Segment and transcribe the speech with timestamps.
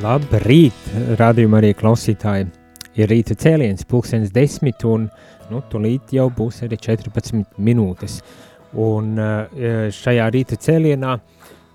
[0.00, 0.76] Labrīt,
[1.20, 2.46] rādījumā arī klausītāji.
[2.96, 5.04] Ir rīta cēliens, pulkstenis desmit un
[5.50, 8.16] nu, tūlīt jau būs arī 14 minūtes.
[8.80, 11.18] Un eh, šajā rīta cēlienā,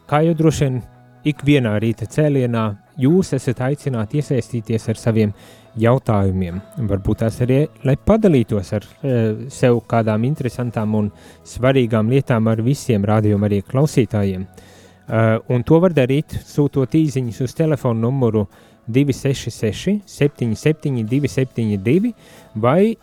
[0.09, 0.81] kā jau droši vien
[1.29, 2.65] ikvienā rīta cēlienā,
[2.97, 5.33] jūs esat aicināti iesaistīties ar saviem
[5.77, 6.61] jautājumiem.
[6.89, 11.11] Varbūt tās arī, lai padalītos ar eh, sev kādām interesantām un
[11.45, 14.49] svarīgām lietām ar visiem rādījuma arī klausītājiem.
[14.49, 14.71] Uh,
[15.07, 18.45] un to var darīt, sūtot īsiņus uz telefona numuru
[18.87, 22.13] 266, 77, 272,
[22.61, 22.95] vai,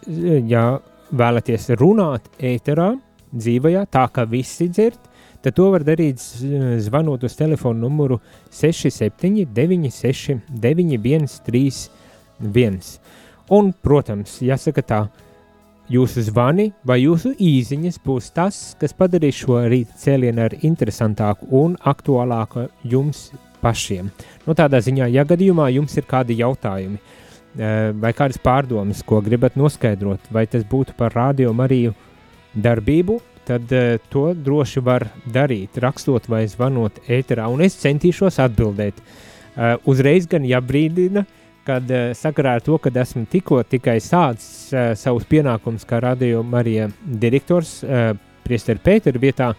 [0.49, 0.67] ja
[1.13, 2.93] vēlaties runāt ēterā,
[3.33, 4.99] dzīvajā, tā kā visi dzird,
[5.43, 6.23] tad to var darīt
[6.85, 12.79] zvanot uz telefona numuru 67, 96, 91, 31.
[13.53, 15.01] Un, protams, jāsaka tā,
[15.91, 21.75] jūsu zvani vai jūsu īsiņas būs tas, kas padarīs šo rīta cēlienu ar interesantāku un
[21.77, 23.31] aktuālāku jums
[23.63, 24.11] pašiem.
[24.47, 29.59] Nu, tādā ziņā, ja gadījumā jums ir kādi jautājumi eh, vai kādas pārdomas, ko gribat
[29.59, 31.95] noskaidrot, vai tas būtu par radio Mariju
[32.55, 39.01] darbību, tad uh, to droši var darīt, rakstot vai zvanot ēterā, un es centīšos atbildēt.
[39.53, 44.73] Uh, uzreiz gan jābrīdina, uh, kad uh, sakarā ar to, ka esmu tikko tikai sācis
[44.75, 48.13] uh, savus pienākumus kā radio Marija direktors uh,
[48.43, 49.53] priesteri Pētera vietā,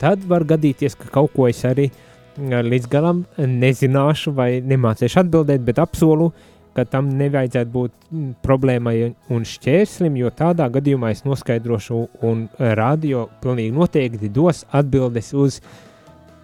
[0.00, 5.66] tad var gadīties, ka kaut ko es arī uh, līdz galam nezināšu vai nemācīšu atbildēt,
[5.66, 6.30] bet apsolu,
[6.76, 8.10] ka tam nevajadzētu būt
[8.46, 8.96] problēmai
[9.34, 12.44] un šķērslim, jo tādā gadījumā es noskaidrošu un
[12.78, 15.89] radio pilnīgi noteikti dos atbildes uz uh,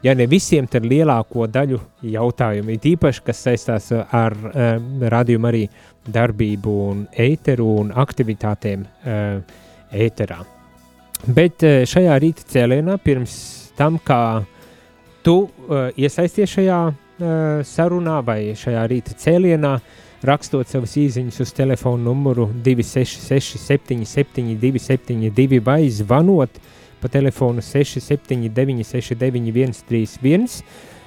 [0.06, 1.78] ja ne visiem, tad lielāko daļu
[2.15, 5.65] jautājumu, it īpaši, kas saistās ar um, radījumu arī
[6.12, 9.56] darbību un ēteru un aktivitātēm uh,
[10.06, 10.39] ēterā.
[11.27, 13.37] Bet uh, šajā rīta cēlienā, pirms
[13.78, 14.21] tam, kā
[15.27, 16.97] tu uh, iesaisties šajā uh,
[17.66, 19.77] sarunā vai šajā rīta cēlienā,
[20.27, 28.84] rakstot savus īsiņus uz telefonu numuru 266 77 272 vai zvanot uh, pa telefonu 679,
[28.87, 30.62] 691, 131.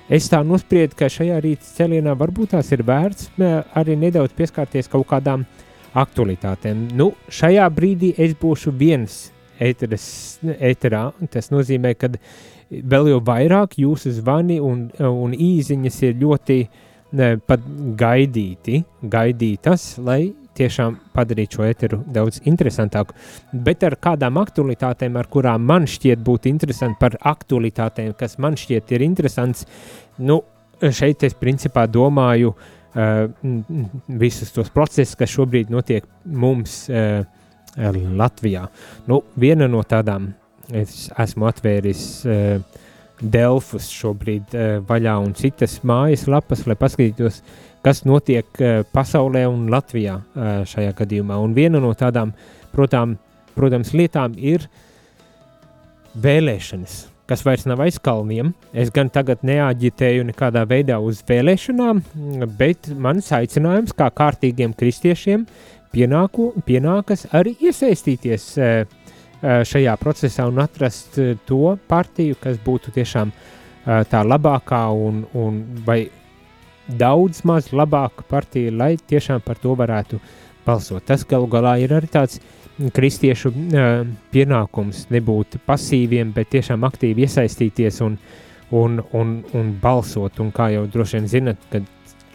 [0.10, 3.30] Es tā nospriedu, ka šajā rīta cēlienā varbūt tās ir vērts
[3.78, 5.44] arī nedaudz pieskarties kaut kādām
[5.98, 6.88] aktualitātēm.
[6.98, 9.28] Nu, šajā brīdī es būšu viens
[9.62, 11.10] ēteres, ēterā.
[11.30, 12.10] Tas nozīmē, ka
[12.70, 16.60] vēl jau vairāk jūsu zvani un, un īziņas ir ļoti
[17.20, 17.32] ne,
[18.00, 20.22] gaidīti, gaidītas, lai
[20.58, 23.16] tiešām padarīt šo eteru daudz interesantāku.
[23.54, 28.96] Bet ar kādām aktualitātēm, ar kurām man šķiet būt interesanti, par aktualitātēm, kas man šķiet
[28.96, 29.66] ir interesants,
[30.18, 30.42] nu,
[30.80, 33.26] šeit es principā domāju uh,
[34.08, 37.24] visus tos procesus, kas šobrīd notiek mums uh,
[37.80, 38.66] Latvijā.
[39.08, 40.32] Nu, viena no tādām,
[40.74, 42.86] es esmu atvēris uh,
[43.20, 49.46] Delfus šobrīd uh, vaļā un citas mājas lapas, lai paskatītos, uh, kas notiek uh, pasaulē
[49.50, 51.38] un Latvijā uh, šajā gadījumā.
[51.40, 52.34] Un viena no tādām,
[52.74, 53.18] protām,
[53.56, 54.68] protams, lietām ir
[56.20, 58.54] vēlēšanas, kas vairs nav aiz kalniem.
[58.74, 62.04] Es gan tagad neaģitēju nekādā veidā uz vēlēšanām,
[62.60, 65.46] bet mans aicinājums kā kārtīgiem kristiešiem
[65.94, 68.82] pienāku, pienākas arī iesaistīties uh,
[69.40, 71.16] šajā procesā un atrast
[71.48, 73.32] to partiju, kas būtu tiešām
[74.12, 76.02] tā labākā un, un vai
[76.98, 80.20] daudz maz labāka partija, lai tiešām par to varētu
[80.66, 81.06] balsot.
[81.06, 82.40] Tas galu galā ir arī tāds
[82.96, 84.04] kristiešu uh,
[84.34, 88.18] pienākums nebūt pasīviem, bet tiešām aktīvi iesaistīties un,
[88.72, 90.40] un, un, un balsot.
[90.40, 91.88] Un kā jau droši vien zinat, kad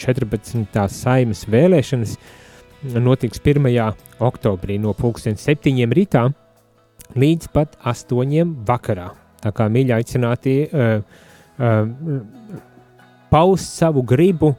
[0.02, 0.66] 14.
[0.90, 2.16] saimas vēlēšanas
[3.00, 3.68] notiks 1.
[4.20, 5.78] oktobrī no pulksten 7.
[5.96, 6.26] rītā
[7.16, 8.56] līdz pat 8.
[8.68, 9.10] vakarā.
[9.44, 11.00] Tā kā mīļi aicināti uh,
[11.60, 12.43] uh,
[13.34, 14.52] paust savu gribu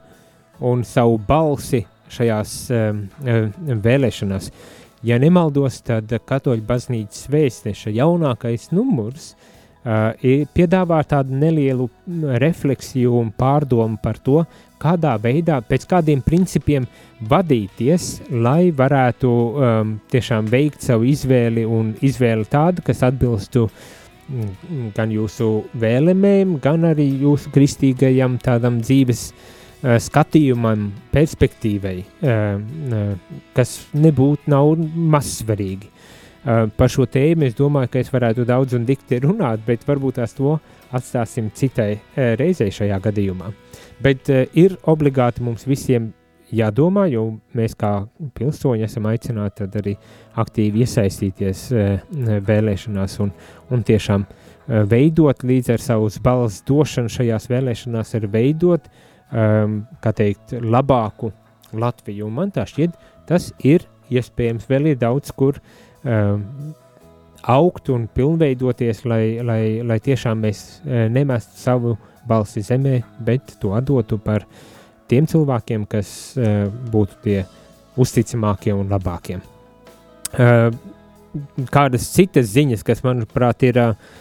[0.59, 3.05] un savu balsi šajās um,
[3.87, 4.51] vēlēšanās.
[5.05, 9.35] Ja nemaldos, tad Katoļu baznīcas vēstneša jaunākais numurs
[9.85, 11.85] piedāvā tādu nelielu
[12.41, 14.39] refleksiju un pārdomu par to,
[14.81, 16.87] kādā veidā, pēc kādiem principiem
[17.21, 24.04] vadīties, lai varētu um, tiešām veikt savu izvēli un izvēli tādu, kas atbilstu mm,
[24.95, 25.49] gan jūsu
[25.79, 34.75] vēlēmēm, gan arī jūsu kristīgajam tādam dzīves uh, skatījumam, perspektīvai, uh, uh, kas nebūtu nav
[35.15, 35.91] mazsvarīgi.
[36.45, 40.35] Par šo tēmu es domāju, ka es varētu daudz un dikti runāt, bet varbūt tās
[40.37, 40.51] to
[40.93, 41.95] atstāsim citai
[42.37, 43.49] reizei šajā gadījumā.
[44.05, 46.11] Bet ir obligāti mums visiem
[46.53, 47.25] jādomā, jo
[47.57, 47.91] mēs kā
[48.37, 49.95] pilsoņi esam aicināti arī
[50.41, 51.95] aktīvi iesaistīties uh,
[52.49, 53.31] vēlēšanās un,
[53.71, 58.91] un tiešām uh, veidot līdz ar savus balss došanu šajās vēlēšanās, ir veidot,
[59.31, 61.33] um, kā teikt, labāku
[61.75, 62.29] Latviju.
[62.29, 62.93] Un man tā šķiet,
[63.27, 63.83] tas ir
[64.13, 65.73] iespējams vēl ir daudz, kur uh,
[66.05, 66.73] um,
[67.41, 71.95] augt un pilnveidoties, lai, lai, lai tiešām mēs uh, nemestu savu
[72.27, 74.45] balsi zemē, bet to atdotu par
[75.11, 77.39] tiem cilvēkiem, kas uh, būtu tie
[78.01, 79.39] uzticamākie un labākie.
[80.35, 80.69] Uh,
[81.71, 84.13] kādas citas ziņas, kas manuprāt ir uh,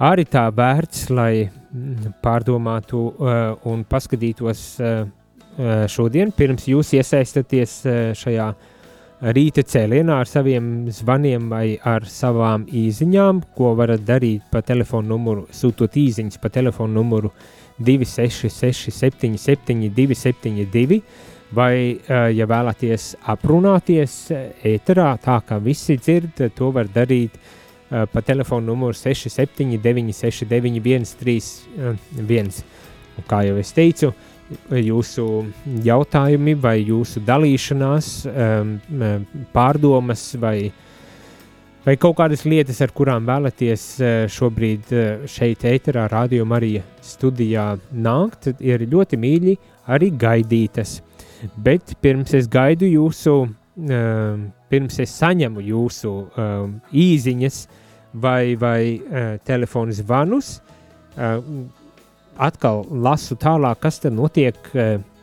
[0.00, 3.38] arī tā vērts, lai mm, pārdomātu uh,
[3.68, 5.06] un paskatītos uh,
[5.90, 8.50] šodien, pirms jūs iesaistaties uh, šajā
[9.20, 15.46] rīta cēlienā ar saviem zvaniem vai ar savām īsiņām, ko varat darīt pa telefonu numuru,
[15.52, 17.32] sūtot īsiņas pa telefonu numuru
[17.80, 21.00] 266, 77, 272,
[21.56, 21.98] vai,
[22.36, 24.18] ja vēlaties aprunāties
[24.66, 27.38] ēterā, tā kā visi dzird, to var darīt
[27.90, 32.60] pa telefonu numuru 679, 691, 31.
[33.18, 34.12] Un kā jau es teicu,
[34.70, 35.24] jūsu
[35.84, 38.12] jautājumi vai jūsu dalīšanās,
[39.54, 40.70] pārdomas vai,
[41.84, 47.72] vai kaut kādas lietas, ar kurām vēlaties uh, šobrīd uh, šeit, ēterā, radio Marija studijā
[47.92, 49.56] nākt, ir ļoti mīļi
[49.90, 50.98] arī gaidītas.
[51.56, 56.12] Bet pirms es gaidu jūsu, uh, pirms es saņemu jūsu
[56.94, 57.60] īziņas
[58.22, 59.00] vai, vai
[59.46, 60.52] telefonu zvanus,
[62.38, 64.54] atkal lasu tālāk, kas tad notiek,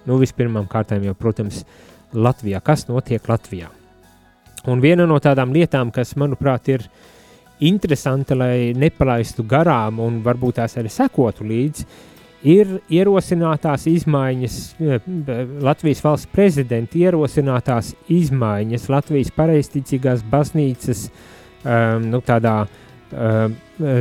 [0.03, 1.63] nu, vispirmām kārtām jau, protams,
[2.11, 2.59] Latvijā.
[2.63, 3.76] Kas notiek Latvijā?
[4.67, 6.85] Un viena no tādām lietām, kas, manuprāt, ir
[7.63, 11.87] interesanta, lai nepalaistu garām un varbūt tās arī sekotu līdzi,
[12.47, 15.13] ir ierosinātās izmaiņas, eh,
[15.65, 23.53] Latvijas valsts prezidenta ierosinātās izmaiņas Latvijas pareizticīgās baznīcas um, nu, tādā uh, Uh,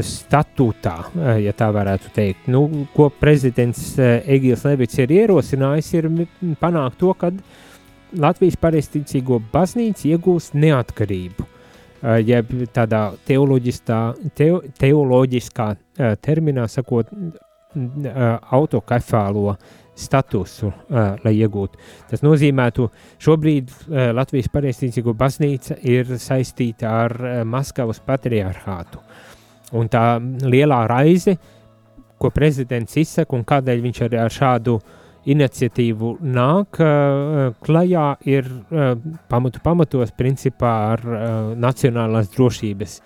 [0.03, 2.49] statūtā, uh, ja tā varētu teikt.
[2.51, 6.09] Nu, ko prezidents uh, Egils Levits ir ierosinājis, ir
[6.59, 7.31] panākt to, ka
[8.21, 11.47] Latvijas pareizticīgo baznīca iegūst neatkarību.
[12.23, 15.69] Jeb tādā teo, teoloģiskā
[16.23, 17.11] terminā sakot,
[18.57, 19.57] autokefālo
[19.97, 21.81] statusu, uh, lai iegūtu.
[22.11, 22.91] Tas nozīmētu,
[23.23, 29.01] šobrīd uh, Latvijas pareizticīgo baznīca ir saistīta ar uh, Maskavas patriarchātu.
[29.77, 31.37] Un tā lielā raize,
[32.21, 34.77] ko prezidents izsaka un kādēļ viņš arī ar šādu
[35.27, 38.95] iniciatīvu nāk uh, klajā, ir uh,
[39.31, 41.21] pamatu pamatos principā ar uh,
[41.59, 42.99] nacionālās drošības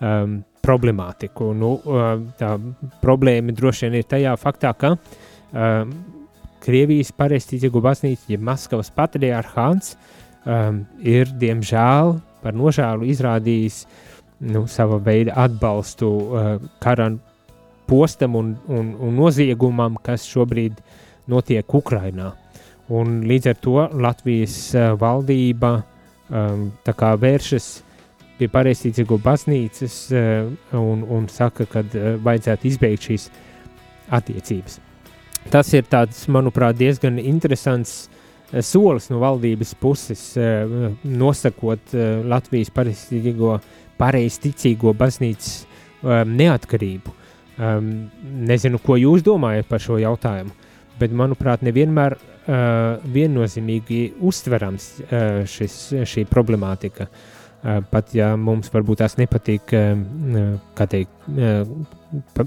[0.00, 1.52] um, problemātiku.
[1.56, 2.56] Nu, uh, tā
[3.02, 5.90] problēma droši vien ir tajā faktā, ka uh,
[6.66, 9.94] Krievijas pareizticīgo baznīca, ja Maskavas patriarchāns,
[10.42, 13.84] um, ir diemžēl par nožēlu izrādījis
[14.50, 16.48] nu, sava veida atbalstu uh,
[16.82, 17.12] kara
[17.86, 20.80] postam un, un, un noziegumam, kas šobrīd
[21.30, 22.32] notiek Ukrainā.
[22.92, 25.80] Un līdz ar to Latvijas uh, valdība
[26.30, 27.68] um, vēršas
[28.38, 33.30] pie pareizticīgo baznīcas uh, un, un saka, ka uh, vajadzētu izbeigt šīs
[34.14, 34.78] attiecības.
[35.50, 42.70] Tas ir tāds, manuprāt, diezgan interesants uh, solis no valdības puses, uh, nosakot uh, Latvijas
[42.70, 43.56] pareizticīgo,
[43.98, 45.64] pareizticīgo baznīcas
[46.02, 47.14] um, neatkarību.
[47.56, 47.90] Um,
[48.44, 50.52] nezinu, ko jūs domājat par šo jautājumu,
[51.00, 57.08] bet, manuprāt, nevienmēr uh, viennozīmīgi uztverams uh, šis, šī problemātika.
[57.10, 57.34] Uh,
[57.90, 59.72] pat ja mums varbūt tās nepatīk,
[60.76, 61.28] kā teikt,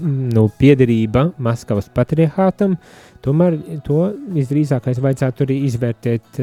[0.00, 2.76] nu, piederība Maskavas patriarchātam,
[3.24, 6.40] tomēr to visdrīzākais vajadzētu arī izvērtēt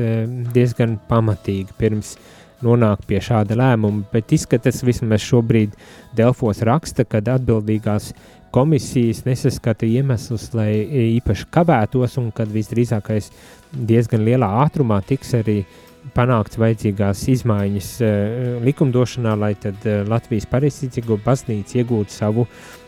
[0.54, 2.14] diezgan pamatīgi pirms
[2.66, 5.76] nonāk pie šāda lēmuma, bet izskatās vismaz šobrīd
[6.18, 8.14] Delfos raksta, kad atbildīgās
[8.56, 10.72] komisijas nesaskata iemeslus, lai
[11.18, 13.30] īpaši kavētos un kad visdrīzākais
[13.74, 15.84] diezgan lielā ātrumā tiks arī uh,
[16.16, 18.12] panākts vajadzīgās izmaiņas uh,
[18.66, 22.48] likumdošanā, lai tad uh, Latvijas pareizticīgo baznīca iegūtu savu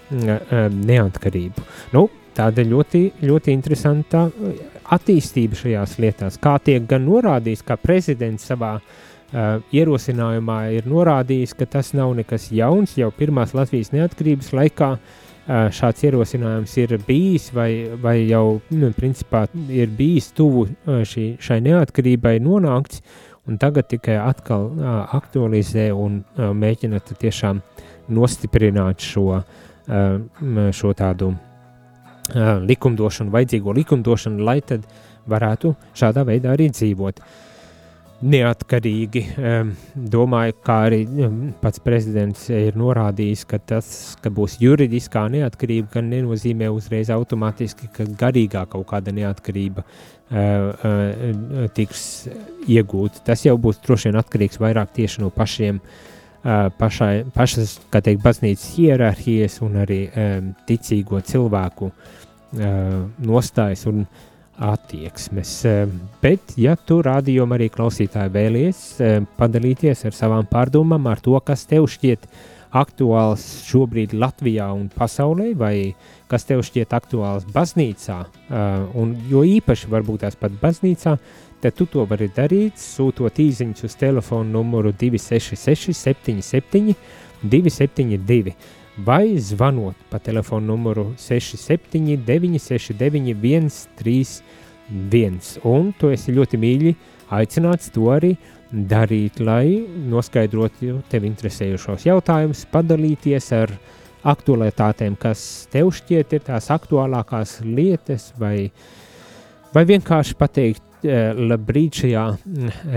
[0.10, 1.64] neatkarību.
[1.94, 4.24] Nu, tāda ļoti, ļoti interesanta
[4.96, 11.68] attīstība šajās lietās, kā tiek gan norādīts, kā prezidents savā uh, ierosinājumā ir norādījis, ka
[11.70, 17.72] tas nav nekas jauns, jau pirmās Latvijas neatkarības laikā uh, šāds ierosinājums ir bijis vai,
[18.02, 23.02] vai jau, nu, principā ir bijis tuvu uh, šī, šai neatkarībai nonākts,
[23.50, 27.62] un tagad tikai atkal uh, aktualizē un uh, mēģina tiešām
[28.14, 34.86] nostiprināt šo, uh, šo tādu uh, likumdošanu, vajadzīgo likumdošanu, lai tad
[35.30, 37.22] varētu šādā veidā arī dzīvot.
[38.20, 39.22] Neatkarīgi
[39.96, 40.98] domāju, kā arī
[41.62, 48.04] pats prezidents ir norādījis, ka tas, ka būs juridiskā neatkarība, gan nenozīmē uzreiz automātiski, ka
[48.20, 49.96] garīgā kaut kāda neatkarība uh,
[50.36, 52.04] uh, tiks
[52.68, 53.24] iegūta.
[53.32, 58.26] Tas jau būs droši vien atkarīgs vairāk tieši no pašiem uh, pašai, pašas, kā teikt,
[58.26, 63.00] baznīcas hierarhijas un arī um, ticīgo cilvēku uh,
[63.32, 64.28] nostājas un uh,
[64.60, 65.54] attieksmes.
[66.22, 68.80] Bet, ja tu rādījumā arī klausītāji vēlies
[69.40, 72.28] padalīties ar savām pārdomām, ar to, kas tev šķiet
[72.76, 75.76] aktuāls šobrīd Latvijā un pasaulē, vai
[76.30, 78.20] kas tev šķiet aktuāls baznīcā,
[79.00, 81.16] un jo īpaši varbūt tās pat baznīcā,
[81.64, 86.94] tad tu to vari darīt, sūtot īziņus uz telefonu numuru 266 77
[87.42, 88.54] 272
[89.06, 95.60] vai zvanot pa telefonu numuru 679 691 131.
[95.64, 96.96] Un tu esi ļoti mīļi
[97.36, 98.34] aicināts to arī
[98.70, 103.74] darīt, lai noskaidrotu tev interesējušos jautājumus, padalīties ar
[104.30, 108.70] aktualitātēm, kas tev šķiet ir tās aktuālākās lietas, vai,
[109.74, 112.26] vai vienkārši pateikt, eh, labrīt šajā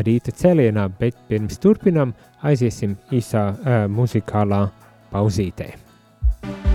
[0.08, 4.64] rīta cēlienā, bet pirms turpinam aiziesim īsā uh, muzikālā
[5.12, 5.91] pauzītē.
[6.42, 6.71] Tu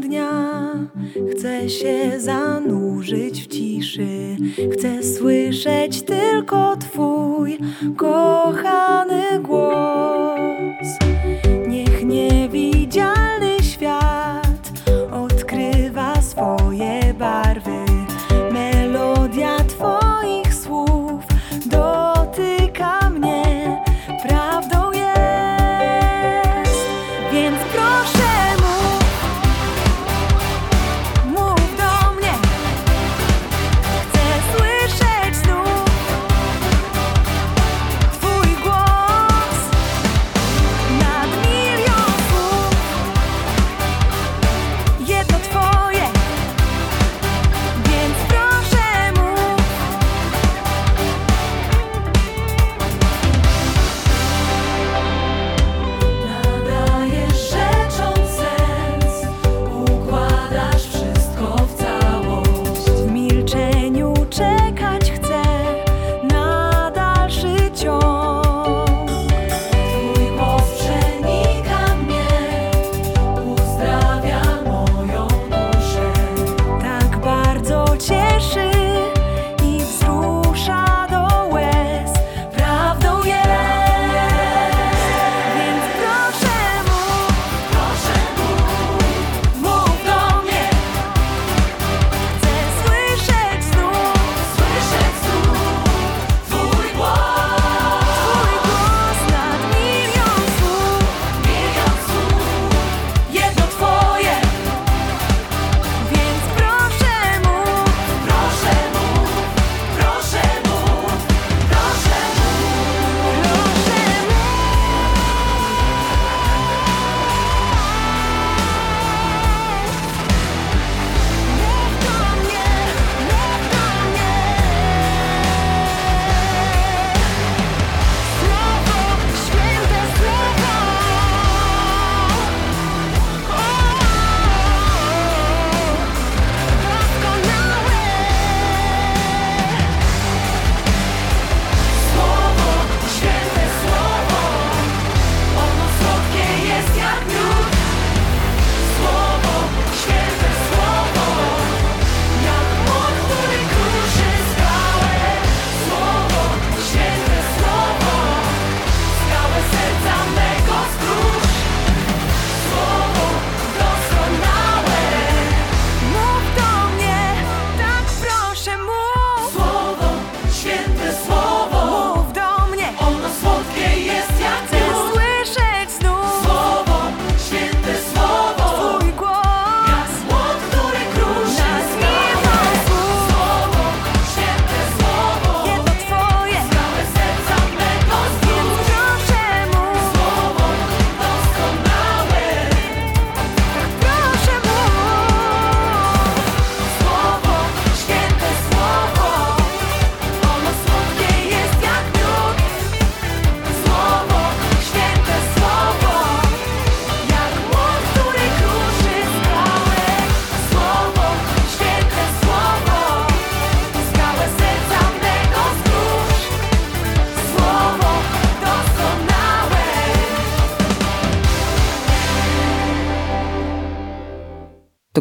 [0.00, 0.30] dnia.
[1.32, 4.36] Chcę się zanurzyć w ciszy.
[4.72, 7.58] Chcę słyszeć tylko Twój
[7.96, 11.19] kochany głos.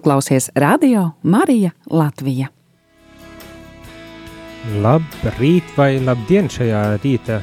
[0.09, 2.47] Klausies Radio Marija Latvija.
[4.81, 7.35] Labrīt vai labdien šajā rīta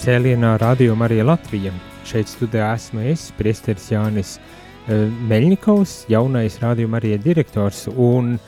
[0.00, 1.74] cēlienā Radio Marija Latvija.
[2.08, 8.38] Šeit studijā esmu es, priesteris Jānis eh, Meļņikovs, jaunais Radio Marija direktors, un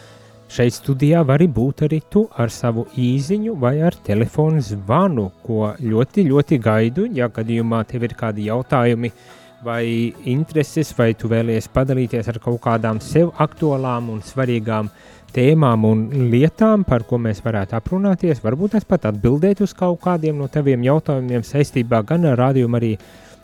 [0.48, 6.24] šeit studijā vari būt arī tu ar savu īziņu vai ar telefonu zvanu, ko ļoti,
[6.30, 9.12] ļoti gaidu, ja gadījumā tev ir kādi jautājumi
[9.62, 14.90] vai intereses, vai tu vēlies padalīties ar kaut kādām sev aktuālām un svarīgām
[15.34, 20.38] tēmām un lietām, par ko mēs varētu aprunāties, varbūt es pat atbildēt uz kaut kādiem
[20.38, 22.94] no taviem jautājumiem saistībā gan ar rādījumu arī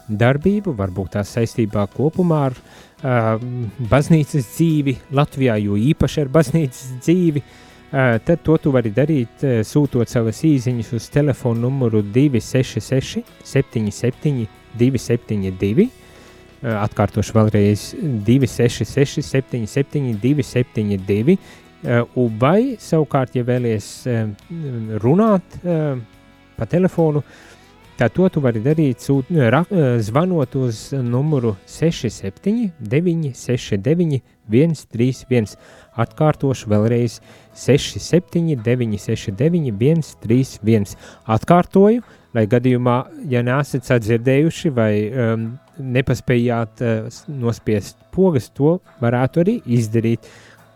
[0.08, 3.34] darbību, varbūt tās saistībā kopumā ar uh,
[3.90, 9.60] baznīcas dzīvi Latvijā, jo īpaši ar baznīcas dzīvi, uh, tad to tu vari darīt, uh,
[9.66, 14.46] sūtot savas īziņas uz telefonu numuru 266 77
[14.78, 16.03] 272, uh,
[16.64, 17.90] atkārtošu vēlreiz
[18.26, 24.30] 266 77 272, uh, vai savukārt, ja vēlies uh,
[25.04, 25.98] runāt uh,
[26.56, 27.24] pa telefonu,
[27.94, 29.60] Tad to tu vari darīt, sūt, ra,
[30.02, 34.18] zvanot uz numuru 67, 969,
[34.50, 35.52] 131.
[36.02, 37.20] Atkārtošu vēlreiz
[37.54, 40.96] 67, 969, 131.
[41.36, 42.02] Atkārtoju,
[42.34, 42.96] lai gadījumā,
[43.30, 50.26] ja nesat sadzirdējuši vai um, nepaspējāt uh, nospiest pogas, to varētu arī izdarīt.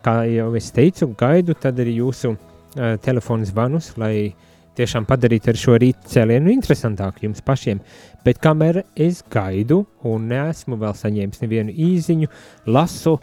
[0.03, 4.45] Kā jau es teicu, gaidu tad arī jūsu uh, telefonu zvanus, lai uh,
[4.79, 7.81] tiešām padarīt ar šo rītu cēlienu interesantāku jums pašiem.
[8.25, 12.29] Bet kamēr es gaidu un neesmu vēl saņēmis nevienu īziņu,
[12.69, 13.17] lasu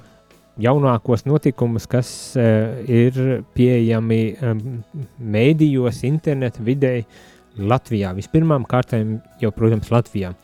[0.61, 4.61] jaunākos notikumus, kas uh, ir pieejami um,
[5.20, 6.94] mēdījos, interneta vidē
[7.59, 8.12] Latvijā.
[8.16, 10.35] Vispirmām kārtām jau, protams, Latvijā.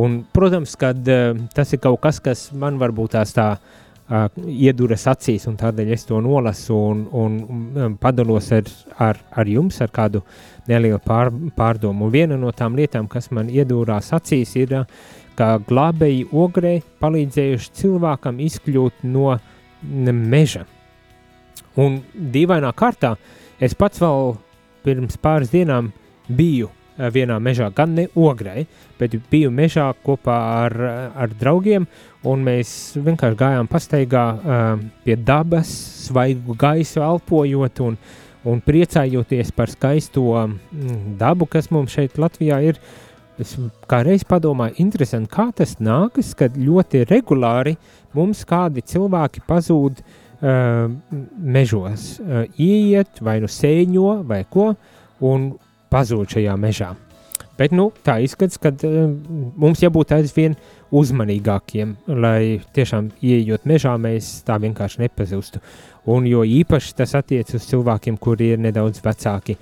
[0.00, 5.06] Un, protams, kad uh, tas ir kaut kas, kas man varbūt tās tā uh, ieduras
[5.12, 9.94] acīs, un tādēļ es to nolasu un, un um, padalos ar, ar, ar jums, ar
[9.94, 12.06] kādu uh, neliela pār, pārdomu.
[12.06, 14.76] Un viena no tām lietām, kas man iedūrās acīs, ir,
[15.38, 19.36] ka glābēji ogrē palīdzējuši cilvēkam izkļūt no
[19.82, 20.64] meža.
[21.80, 23.14] Un dīvainā kārtā
[23.62, 24.36] es pats vēl
[24.84, 25.90] pirms pāris dienām
[26.28, 28.66] biju vienā mežā, gan ne ogrē,
[29.00, 30.76] bet biju mežā kopā ar,
[31.18, 31.88] ar draugiem,
[32.22, 35.72] un mēs vienkārši gājām pastaigā uh, pie dabas,
[36.04, 37.98] svaigu gaisu elpojot, un
[38.44, 42.80] un priecājoties par skaisto mm, dabu, kas mums šeit Latvijā ir.
[43.40, 43.56] Es
[43.90, 47.74] kā reiz padomāju, interesanti, kā tas nākas, kad ļoti regulāri
[48.14, 50.86] mums kādi cilvēki pazūd uh,
[51.56, 54.70] mežos, uh, ieiet vai nu sēņo vai ko,
[55.26, 55.54] un
[55.94, 56.92] pazūd šajā mežā.
[57.54, 59.04] Bet nu, tā izskatās, ka uh,
[59.62, 60.56] mums jābūt aizvien
[60.94, 65.62] uzmanīgākiem, lai tiešām ieejot mežā, mēs tā vienkārši nepazustu.
[66.10, 69.56] Un jo īpaši tas attiecas uz cilvēkiem, kuri ir nedaudz vecāki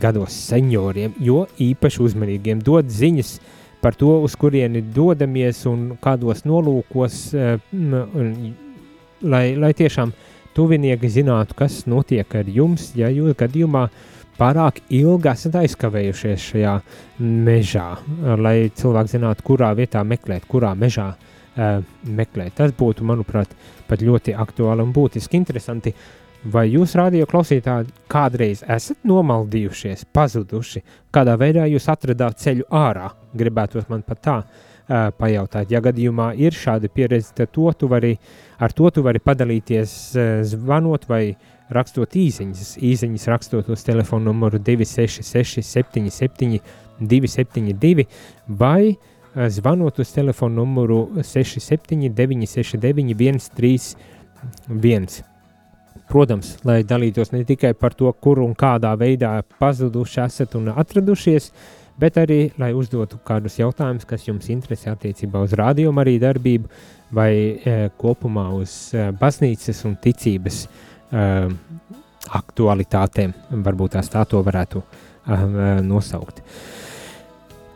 [0.00, 3.36] gados, senioriem, jo īpaši uzmanīgiem dod ziņas
[3.84, 7.60] par to, uz kurieni dodamies un kādos nolūkos, eh,
[9.22, 10.12] lai, lai tiešām
[10.56, 13.86] tuvinieki zinātu, kas notiek ar jums, ja jūs gadījumā
[14.38, 16.74] pārāk ilgi esat aizkavējušies šajā
[17.20, 17.86] mežā,
[18.40, 22.56] lai cilvēki zinātu, kurā vietā meklēt, kurā mežā uh, meklēt.
[22.60, 23.56] Tas būtu, manuprāt,
[23.88, 25.94] pat ļoti aktuāli un būtiski interesanti.
[26.46, 33.08] Vai jūs, radio klausītāji, kādreiz esat nomaldījušies, pazuduši, kādā veidā jūs atradāt ceļu ārā?
[33.34, 35.72] Gribētos man pat tā uh, pajautāt.
[35.74, 38.14] Ja gadījumā ir šāda pieredze, tad to tu vari,
[38.62, 41.24] ar to tu vari padalīties, uh, zvanot vai
[41.72, 42.76] rakstot īsiņas.
[42.84, 46.60] Īsiņas rakstot uz telefonu numuru 266 77
[47.00, 48.06] 272
[48.46, 55.22] vai uh, zvanot uz telefonu numuru 679, 669, 131.
[56.06, 61.50] Protams, lai dalītos ne tikai par to, kur un kādā veidā pazuduši esat un atradušies,
[61.98, 66.70] bet arī, lai uzdotu kādus jautājumus, kas jums interesē attiecībā uz rādījumu arī darbību
[67.16, 70.85] vai e, kopumā uz e, baznīcas un ticības e,
[72.36, 73.34] aktualitātēm.
[73.66, 75.36] Varbūt tās tā to varētu e,
[75.86, 76.42] nosaukt.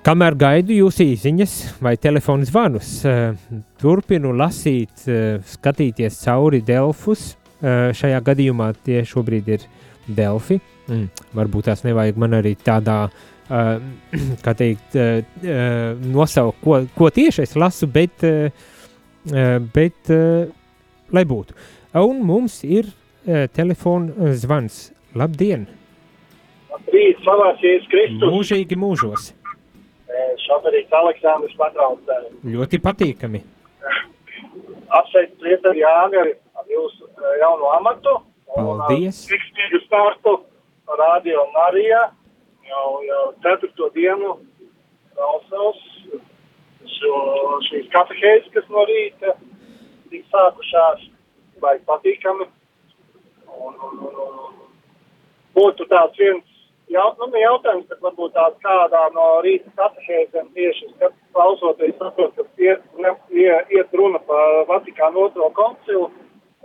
[0.00, 3.34] Kamēr gaidu jūsu īsiņas vai telefonu zvanus, eh,
[3.82, 7.36] turpinu lasīt, eh, skatīties cauri Delfus.
[7.60, 9.66] Eh, šajā gadījumā tie šobrīd ir
[10.08, 10.58] Delfi.
[10.88, 13.10] Mm, varbūt tās nevajag man arī tādā,
[14.44, 14.94] kā teikt,
[16.06, 18.22] nosaukt, ko, ko tieši es lasu, bet,
[19.74, 20.10] bet
[21.10, 21.56] lai būtu.
[21.98, 22.86] Un mums ir
[23.56, 24.90] telefona zvans.
[25.18, 25.66] Labdien!
[26.70, 28.26] Labrīt, slavēts Jēzus Kristus!
[28.30, 29.30] Mūžīgi mūžos!
[30.44, 32.12] Šoferīts Aleksandrs patrauc.
[32.46, 33.42] Ļoti patīkami.
[34.90, 36.30] Apsveicu prieteri Jāni ar,
[36.70, 37.10] jūsu
[37.42, 38.16] jauno amatu.
[38.54, 39.24] Paldies!
[39.30, 40.40] Tikstīgu startu
[40.98, 42.08] Radio Marijā
[42.70, 44.36] jau, jau ceturto dienu
[45.14, 45.78] klausos
[46.96, 47.14] šo,
[47.68, 49.36] šīs katehēzes, kas no rīta
[50.10, 51.04] tik sākušās,
[51.62, 52.48] vai patīkami.
[53.60, 54.54] Un, un, un, un,
[55.56, 56.46] būtu tāds viens
[56.90, 60.88] jaut, nu, ne jautājums, bet varbūt tāds kādā no rīta katehēzēm tieši
[61.36, 66.10] klausoties, saprot, ka iet, ne, ie- iet runa par Vatikānu otro koncilu.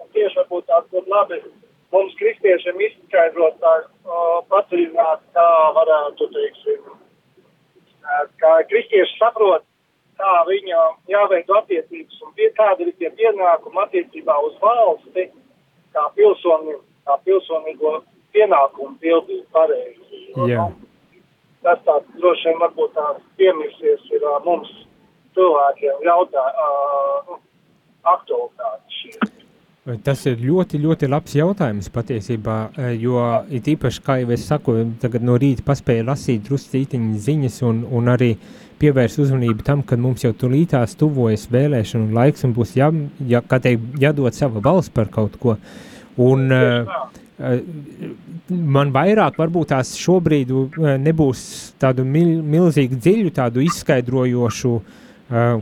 [0.01, 1.41] Un tieši varbūt tāds būtu labi
[1.93, 9.63] mums kristiešiem izskaidrot tā uh, padziļināt, kā varētu, teiksim, uh, kā kristieši saprot,
[10.19, 15.29] kā viņam jāveido attiecības un pie, kāda ir tie pienākumi attiecībā uz valsti,
[15.95, 16.75] kā pilsoni,
[17.08, 17.99] kā pilsonīgo
[18.36, 20.25] pienākumu pildīt pareizi.
[20.51, 20.67] Jā.
[20.67, 20.81] nu,
[21.65, 24.69] Tas tāds droši vien varbūt tās piemirsies ir uh, mums
[25.34, 27.39] cilvēkiem jautā, uh, nu,
[28.05, 29.15] aktualitāte šī.
[30.05, 32.55] Tas ir ļoti, ļoti labs jautājums patiesībā,
[32.97, 33.19] jo
[33.53, 38.10] it īpaši, kā jau es saku, tagad no rīta paspēju lasīt druscītiņas ziņas un, un
[38.10, 38.31] arī
[38.79, 42.89] pievērst uzmanību tam, ka mums jau tulītās tuvojas vēlēšanu laiks un būs jā,
[43.27, 45.55] jā, kā teikt, jādod sava balss par kaut ko.
[46.21, 47.07] Un, uh,
[48.49, 51.41] man vairāk varbūt tās šobrīd uh, nebūs
[51.81, 54.85] tādu mil, milzīgu dziļu, tādu izskaidrojošu uh,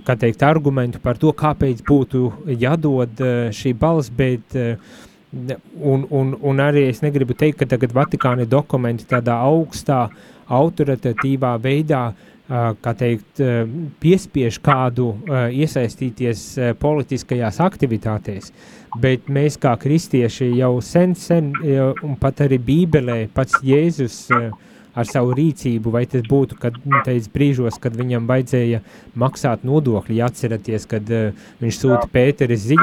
[0.05, 2.27] kā teikt, argumentu par to, kāpēc būtu
[2.61, 4.57] jādod uh, šī balss, bet
[5.33, 10.03] un, un, un arī es negribu teikt, ka tagad Vatikāna dokumenti tādā augstā,
[10.53, 13.63] autoritatīvā veidā uh, kā teikt, uh,
[14.03, 18.51] piespiež kādu uh, iesaistīties uh, politiskajās aktivitātēs,
[18.99, 24.51] bet mēs kā kristieši jau sen, sen, uh, un pat arī Bībelē pats Jēzus uh,
[24.93, 28.81] ar savu rīcību, vai tas būtu, kad nu, teica brīžos, kad viņam vajadzēja
[29.23, 32.77] maksāt nodokļi, atceraties, kad uh, viņš sūta Pēteri zi,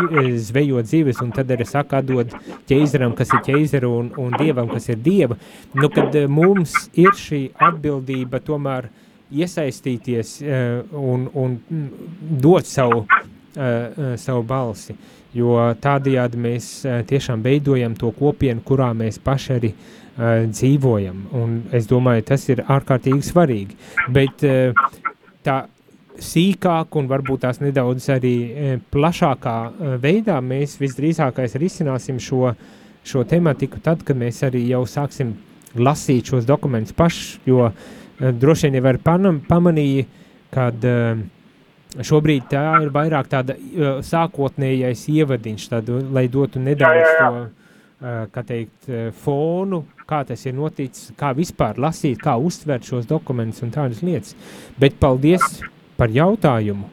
[0.49, 2.33] zvejot zivis, un tad arī saka, dod
[2.71, 5.39] ķeizaram, kas ir ķeizara, un, un dievam, kas ir dieva,
[5.77, 8.91] nu, kad uh, mums ir šī atbildība tomēr
[9.31, 11.57] iesaistīties uh, un, un
[12.43, 13.09] dot savu, uh,
[13.57, 14.97] uh, savu balsi,
[15.37, 16.69] jo tādējādi mēs
[17.07, 19.75] tiešām veidojam to kopienu, kurā mēs paši arī
[20.21, 23.77] dzīvojam, un es domāju, tas ir ārkārtīgi svarīgi,
[24.13, 24.43] bet
[25.47, 25.55] tā
[26.21, 28.35] sīkāk un varbūt tās nedaudz arī
[28.93, 29.55] plašākā
[30.03, 32.51] veidā mēs visdrīzākais risināsim šo,
[33.07, 35.37] šo tematiku tad, kad mēs arī jau sāksim
[35.79, 37.89] lasīt šos dokumentus paši, jo uh,
[38.21, 40.07] droši vien jau panam, pamanīja,
[40.55, 41.23] kad uh,
[42.07, 47.31] šobrīd tā ir vairāk tāda uh, sākotnējais ievadiņš, tādu, lai dotu nedaudz Jā, jā, jā.
[47.31, 47.59] to,
[48.33, 48.87] kā teikt,
[49.21, 54.33] fonu, kā tas ir noticis, kā vispār lasīt, kā uztvert šos dokumentus un tādas lietas.
[54.81, 55.61] Bet paldies
[56.01, 56.89] par jautājumu.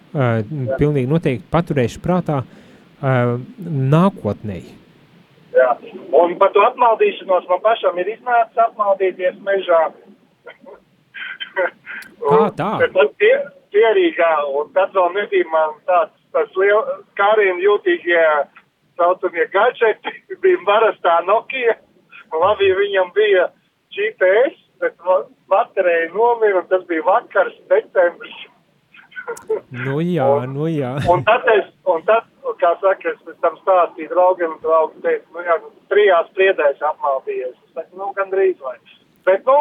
[0.77, 3.37] Pilnīgi noteikti paturēšu prātā uh,
[3.93, 4.59] nākotnē.
[5.55, 5.69] Jā.
[6.17, 9.81] Un par to apmaldīšanos man pašam ir iznācis apmaldīties mežā.
[12.21, 12.69] Kā tā?
[12.81, 13.33] Bet tad tie,
[13.75, 16.81] pierīgā, un tad vēl nebija man tāds, tas liel,
[17.19, 18.23] kāriem jūtīgie
[18.97, 21.77] saucamie gadžeti, bija parastā Nokia,
[22.31, 23.49] un labi, viņam bija
[23.95, 24.97] GPS, bet
[25.49, 28.45] baterija nomira, un tas bija vakars, decembris.
[29.75, 30.93] Nu jā, nu jā.
[31.11, 32.29] Un tad es, un tad,
[32.61, 35.57] kā saka, es pēc tam stāstīju draugiem, un draugi teica, nu jā,
[35.91, 37.51] trijās priedēs apmaldījies.
[37.51, 38.77] Es saku, nu, gandrīz vai.
[39.27, 39.57] Bet, nu,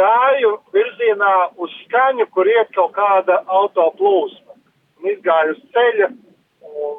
[0.00, 4.58] gāju virzienā uz skaņu, kur iet kaut kāda autoplūsma.
[5.00, 6.10] Un izgāju uz ceļa,
[6.70, 6.98] un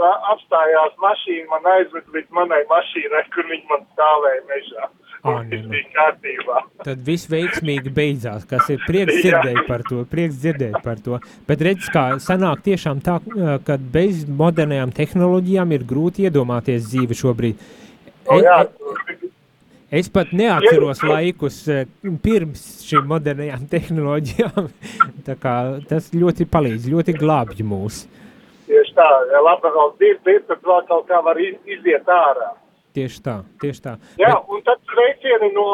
[0.00, 4.90] tā apstājās mašīna, man aizved līdz manai mašīnai, kur viņi man stāvēja mežā.
[5.24, 6.56] Viss nu.
[6.84, 11.20] Tad viss veiksmīgi beidzās, kas ir prieks dzirdēt par to, prieks dzirdēt par to.
[11.48, 13.16] Bet redz, kā sanāk tiešām tā,
[13.64, 17.64] ka bez modernajām tehnoloģijām ir grūti iedomāties dzīvi šobrīd.
[18.28, 19.13] O, E- jā, e-
[19.94, 21.84] Es pat neatceros laikus eh,
[22.24, 24.68] pirms šīm modernajām tehnoloģijām.
[25.88, 28.04] Tas ļoti palīdz, ļoti glābj mūs.
[28.66, 29.42] tieši tā, ja
[29.98, 32.54] dzird, dzird, tad vēl kaut kā var iz, iziet ārā.
[32.94, 33.92] Tieši tā, tieši tā.
[34.20, 35.66] Jā, un tad sveicieni no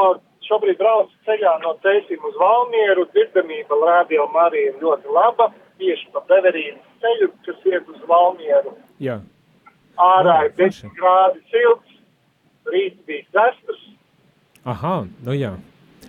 [0.48, 3.06] šobrīd brauc ceļā no Cēsīm uz Valmieru.
[3.14, 5.50] Dzirdamība rādio Marija ir ļoti laba.
[5.80, 8.74] Tieši pa Beverīnas ceļu, kas iet uz Valmieru.
[9.00, 9.20] Jā,
[10.00, 10.90] Ārā ir 10 forši.
[10.98, 11.96] grādi silts,
[12.72, 13.80] rīts bija zestas.
[14.64, 15.54] Aha, nu jā.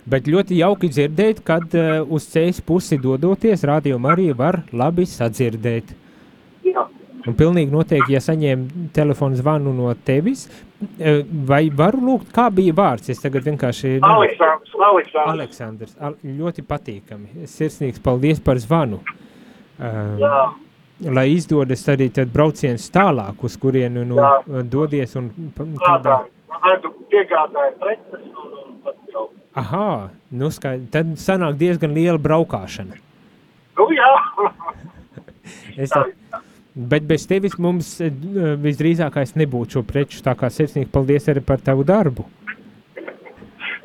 [0.08, 5.92] Bet ļoti jauki dzirdēt, kad uh, uz ceļa pusi dodoties, rādījumā arī var labi sadzirdēt.
[6.66, 6.88] Jā.
[7.22, 10.48] Un pilnīgi noteikti, ja saņēmu telefonu zvanu no tevis,
[10.98, 13.12] eh, vai varu lūgt, kā bija vārds?
[13.14, 14.00] Es tagad vienkārši...
[14.02, 15.30] Aleksandrs, Aleksandrs.
[15.36, 17.46] Aleksandrs, al ļoti patīkami.
[17.46, 18.98] Sirsnīgs paldies par zvanu.
[19.78, 20.40] Uh, Jā.
[21.14, 24.64] lai izdodas arī tad brauciens tālāk, uz kurienu nu, Jā.
[24.74, 26.18] dodies un pa- Tādā,
[26.66, 29.28] vedu piegādāju preces un, un pat jau.
[29.62, 29.88] Aha,
[30.40, 33.00] nu skaidrs, tad sanāk diezgan liela braukāšana.
[33.78, 34.10] Nu jā,
[35.76, 36.04] Es tā,
[36.74, 38.12] bet bez tevis mums eh,
[38.62, 42.26] visdrīzākais nebūtu šo preču, tā kā sirsnīgi paldies arī par tavu darbu.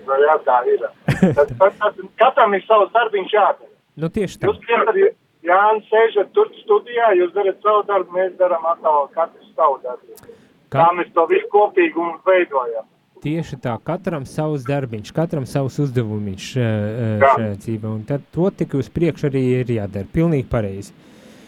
[0.07, 0.83] nu jā, tā ir.
[1.21, 3.71] Tad, tad, tad, katram ir savs darbiņš jādara.
[3.97, 4.51] Nu tieši tā.
[4.51, 9.79] Jūs piesat, Jānis sēžat tur studijā, jūs darat savu darbu, mēs darām atkal katrs savu
[9.83, 10.36] darbu.
[10.69, 12.85] Ka- Tā mēs to visu kopīgi un veidojam.
[13.23, 17.31] Tieši tā, katram savs darbiņš, katram savs uzdevumiņš Jā.
[17.33, 20.05] šajā dzīvē, un tad to tik uz priekšu arī ir jādara.
[20.13, 20.93] Pilnīgi pareizi.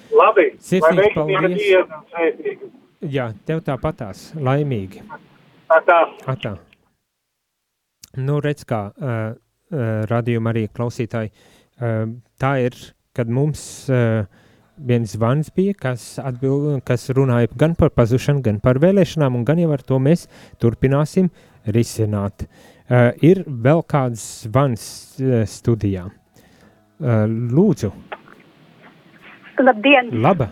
[0.10, 2.66] Labi, Sirsnīgs paldies.
[3.06, 5.04] Jā, tev tāpatās, laimīgi.
[5.70, 6.00] Tā.
[6.34, 6.56] Atā.
[8.18, 9.36] Nu, redz, kā uh,
[9.70, 12.10] uh, radījuma arī klausītāji, uh,
[12.42, 12.76] tā ir,
[13.16, 13.62] kad mums
[13.94, 14.26] uh,
[14.88, 19.60] viens zvans bija, kas, atbild, kas runāja gan par pazušanu, gan par vēlēšanām, un gan
[19.62, 20.28] jau ar to mēs
[20.62, 21.30] turpināsim
[21.68, 22.48] risināt.
[22.90, 24.84] Uh, ir vēl kāds zvans
[25.22, 26.08] uh, studijā.
[27.00, 27.92] Uh, lūdzu,
[29.60, 30.10] Labdien!
[30.24, 30.50] laba.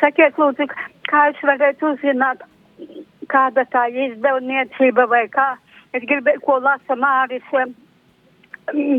[0.00, 0.66] Sakiet, lūdzu,
[1.08, 2.42] kā es varētu uzzināt,
[3.32, 5.54] kāda tā izdevniecība vai kā?
[5.96, 7.72] Es gribēju, ko lasa Māris em,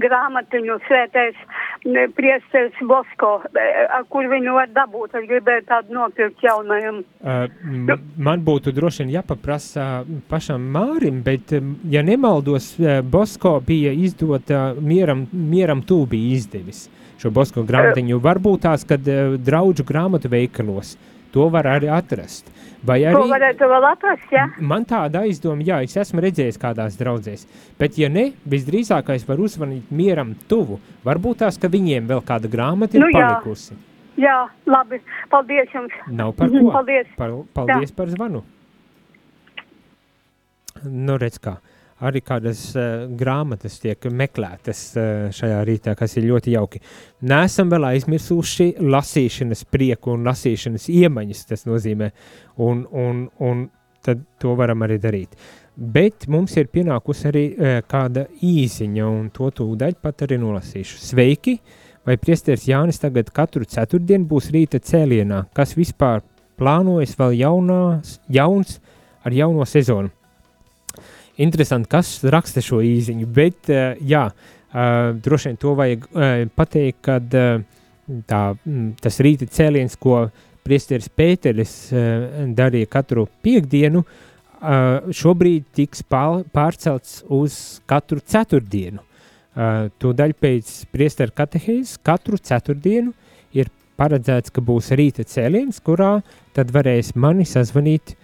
[0.01, 1.37] grāmatiņu svētais
[2.15, 5.15] priesteris Bosko, e, kur viņu var dabūt.
[5.19, 7.01] Es gribēju tādu nopirkt jaunajam.
[7.23, 11.53] Uh, m- man būtu droši vien jāpaprasa pašam Mārim, bet,
[11.89, 16.87] ja nemaldos, uh, Bosko bija izdota mieram, mieram tū bija izdevis
[17.19, 18.19] šo Bosko grāmatiņu.
[18.23, 20.97] Varbūt tās, kad uh, draudžu grāmatu veikalos
[21.33, 22.47] to var arī atrast.
[22.83, 24.45] Vai arī varētu vēl atrast, ja?
[24.63, 27.41] man tāda aizdoma, jā, es esmu redzējis kādās draudzēs,
[27.79, 30.79] bet ja ne, visdrīzākais var uzvanīt mieram tuvu.
[31.03, 33.19] Varbūt tās, ka viņiem vēl kāda grāmata ir Nu jā.
[33.33, 33.75] palikusi.
[34.19, 34.37] Jā,
[34.67, 35.01] labi.
[35.31, 35.91] Paldies jums.
[36.07, 36.71] Nav par Mhm, ko.
[36.71, 37.07] Paldies.
[37.17, 38.43] Par, paldies par zvanu.
[40.83, 41.57] Nu, redz kā.
[41.99, 46.79] Arī kādas uh, grāmatas tiek meklētas uh, šajā rītā, kas ir ļoti jauki.
[47.27, 52.11] Nesam vēl aizmirsuši lasīšanas prieku un lasīšanas iemaņas, tas nozīmē,
[52.63, 53.65] un, un, un
[54.05, 55.35] tad to varam arī darīt.
[55.75, 61.01] Bet mums ir pienākusi arī uh, kāda īsiņa, un to tūdaļ pat arī nolasīšu.
[61.11, 61.59] Sveiki!
[62.07, 65.43] Vai priesteris Jānis tagad katru ceturtdienu būs rīta cēlienā?
[65.53, 66.23] Kas vispār
[66.57, 68.79] plānojas vēl jaunās, jauns
[69.27, 70.09] ar jauno sezonu?
[71.39, 76.99] Interesanti, kas raksta šo īziņu, bet uh, jā, uh, droši vien to vajag uh, pateikt,
[77.07, 77.61] kad uh,
[78.27, 80.25] tā, mm, tas rīta cēliens, ko
[80.67, 89.03] priesteris Pēteris uh, darīja katru piekdienu, uh, šobrīd tiks pār, pārcelts uz katru ceturtdienu.
[89.55, 93.15] Uh, Tūdaļ pēc priestera katehēzes katru ceturtdienu
[93.55, 96.19] ir paredzēts, ka būs rīta cēliens, kurā
[96.55, 98.15] tad varēs mani sazvanīt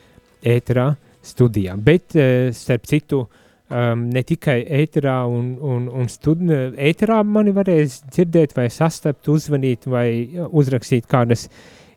[0.46, 0.94] ēterā
[1.26, 1.76] studijā.
[1.82, 3.26] Bet, uh, starp citu,
[3.70, 6.50] um, ne tikai ēterā un, un, un studi,
[6.90, 11.48] ēterā mani varēs dzirdēt vai sastapt, uzvanīt vai uh, uzrakstīt kādas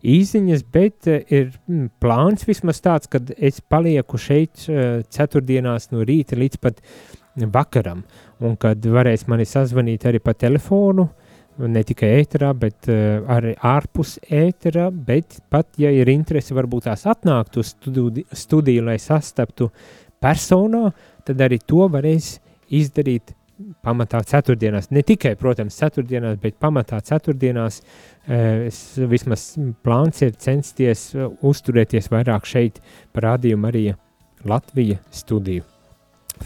[0.07, 6.07] īziņas, bet uh, ir mm, plāns vismaz tāds, kad es palieku šeit uh, ceturtdienās no
[6.07, 6.83] rīta līdz pat
[7.39, 8.03] vakaram,
[8.43, 11.09] un kad varēs mani sazvanīt arī pa telefonu,
[11.67, 17.07] ne tikai ēterā, bet uh, arī ārpus ēterā, bet pat, ja ir interese, varbūt tās
[17.11, 19.71] atnākt uz studi studiju, lai sastaptu
[20.23, 20.89] personā,
[21.27, 22.37] tad arī to varēs
[22.75, 23.35] izdarīt
[23.83, 24.91] pamatā ceturtdienās.
[24.95, 29.51] Ne tikai, protams, ceturtdienās, bet pamatā ceturtdienās eh, es, vismaz
[29.85, 32.79] plāns ir censties eh, uzturēties vairāk šeit
[33.13, 33.85] par rādījumu arī
[34.47, 35.67] Latvija studiju.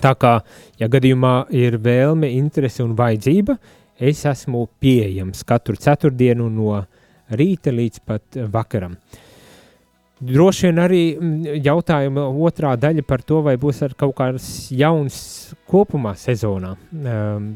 [0.00, 0.38] Tā kā,
[0.80, 3.58] ja gadījumā ir vēlme, interese un vajadzība,
[4.02, 6.80] es esmu pieejams katru ceturtdienu no
[7.32, 8.96] rīta līdz pat vakaram.
[10.22, 15.16] Droši vien arī mm, jautājuma otrā daļa par to, vai būs kaut kāds jauns
[15.66, 16.76] kopumā sezonā.
[16.94, 17.48] Um,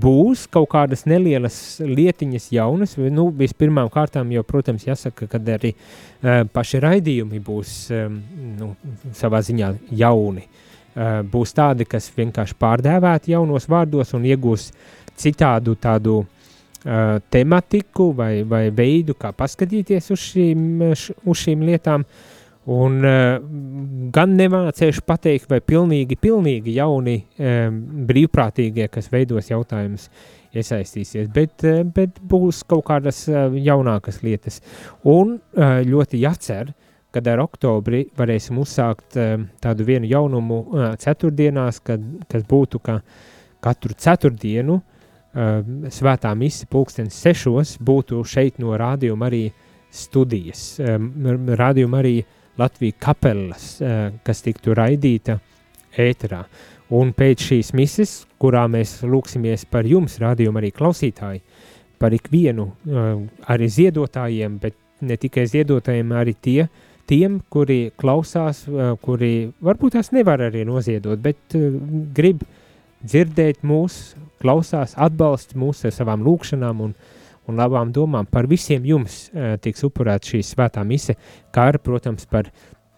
[0.00, 6.46] būs kaut kādas nelielas lietiņas jaunas, nu, vispirmām kārtām jau, protams, jāsaka, ka arī uh,
[6.48, 8.16] paši raidījumi būs um,
[8.56, 8.72] nu,
[9.18, 10.46] savā ziņā jauni.
[10.92, 14.70] Uh, būs tādi, kas vienkārši pārdēvēti jaunos vārdos un iegūs
[15.18, 22.06] citādu tādu uh, tematiku vai, vai veidu, kā paskatīties uz šīm, š, uz šīm lietām.
[22.72, 23.40] Un uh,
[24.14, 30.06] gan nemācēšu pateikt, vai pilnīgi, pilnīgi jauni um, brīvprātīgie, kas veidos jautājumus,
[30.54, 34.60] iesaistīsies, bet, uh, bet būs kaut kādas uh, jaunākas lietas.
[35.02, 36.70] Un uh, ļoti jācer,
[37.12, 43.00] kad ar oktobri varēsim uzsākt uh, tādu vienu jaunumu uh, ceturtdienās, kad, kas būtu ka
[43.62, 44.91] katru ceturtdienu uh,
[45.32, 49.46] svētā mise pulkstenis sešos būtu šeit no rādījuma arī
[49.92, 52.18] studijas, rādījuma arī
[52.60, 53.66] Latvijas kapelas,
[54.24, 55.38] kas tiktu raidīta
[55.96, 56.42] ēterā.
[56.92, 61.40] Un pēc šīs mises, kurā mēs lūksimies par jums, rādījuma arī klausītāji,
[61.96, 62.66] par ikvienu,
[63.48, 66.66] arī ziedotājiem, bet ne tikai ziedotājiem, arī tie,
[67.08, 68.66] tiem, kuri klausās,
[69.02, 71.56] kuri varbūt tās nevar arī noziedot, bet
[72.16, 72.44] grib
[73.02, 76.92] dzirdēt mūs, klausās, atbalsta mūs ar savām lūkšanām un,
[77.48, 78.28] un labām domām.
[78.30, 81.16] Par visiem jums uh, tiks upurēta šī svētā mise,
[81.54, 82.50] kā arī, protams, par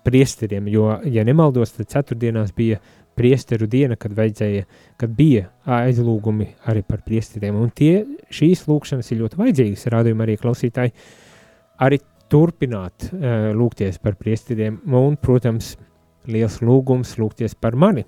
[0.05, 2.81] priesteriem, jo, ja nemaldos, tad ceturtdienās bija
[3.17, 4.65] priesteru diena, kad vajadzēja,
[5.01, 8.03] kad bija aizlūgumi arī par priesteriem, un tie,
[8.35, 10.95] šīs lūkšanas ir ļoti vajadzīgas, rādījumi arī klausītāji,
[11.87, 12.01] arī
[12.33, 15.75] turpināt uh, lūgties par priesteriem, un, protams,
[16.29, 18.07] liels lūgums lūgties par mani,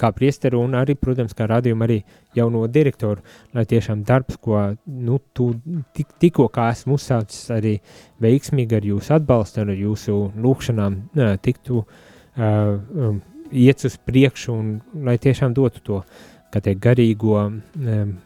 [0.00, 1.98] kā priesteru un arī, protams, kā radījumu arī
[2.36, 3.22] jauno direktoru,
[3.56, 5.50] lai tiešām darbs, ko, nu, tu
[5.96, 7.76] tik, tikko kā esmu uzsācis arī
[8.22, 10.98] veiksmīgi ar jūsu atbalstu, ar jūsu lūkšanām,
[11.44, 13.18] tiktu uh,
[13.52, 14.72] iet uz priekšu un
[15.06, 16.00] lai tiešām dotu to,
[16.52, 18.16] kā teikt, garīgo um,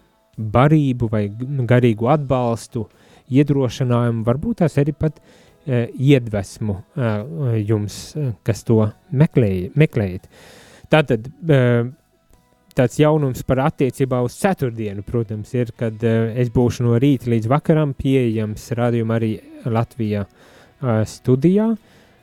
[0.41, 1.27] barību vai
[1.69, 2.87] garīgu atbalstu,
[3.31, 8.01] iedrošinājumu, varbūt tās arī pat uh, iedvesmu uh, jums,
[8.47, 10.31] kas to meklēj, meklējat.
[10.91, 11.29] Tātad
[12.75, 17.95] tāds jaunums par attiecībā uz ceturtdienu, protams, ir, kad es būšu no rīta līdz vakaram
[17.99, 19.31] pieejams rādījumā arī
[19.71, 20.25] Latvijā
[21.07, 21.71] studijā,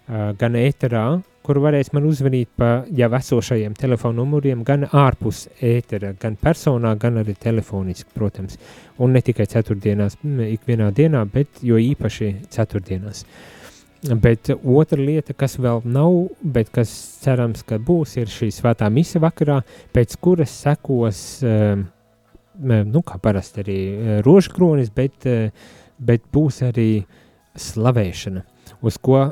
[0.07, 1.07] gan ēterā,
[1.47, 7.21] kur varēs man uzvanīt pa jau esošajiem telefonu numuriem, gan ārpus ētera, gan personā, gan
[7.21, 8.59] arī telefoniski, protams.
[8.99, 13.23] Un ne tikai ceturtdienās, ikvienā dienā, bet jo īpaši ceturtdienās.
[13.23, 13.56] Uh,
[14.01, 16.91] Bet otra lieta, kas vēl nav, bet kas
[17.23, 19.63] cerams, ka būs, ir šī svētā mise vakarā,
[19.95, 21.87] pēc kuras sekos, um,
[22.61, 25.49] nu, kā parasti arī uh, rožkronis, bet, uh,
[25.97, 26.91] bet būs arī
[27.57, 28.45] slavēšana,
[28.85, 29.23] uz ko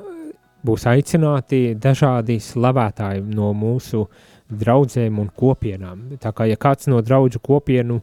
[0.66, 4.08] būs aicināti dažādi slavētāji no mūsu
[4.50, 6.08] draudzēm un kopienām.
[6.22, 8.02] Tā kā, ja kāds no draudžu kopienu